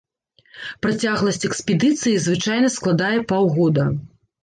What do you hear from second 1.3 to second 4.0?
экспедыцыі звычайна складае паўгода.